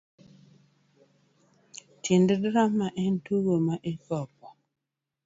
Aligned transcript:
Tiend 2.03 2.29
drama 2.45 2.87
en 3.03 3.13
tugo 3.25 3.55
ma 3.65 3.75
ikopo. 3.91 4.47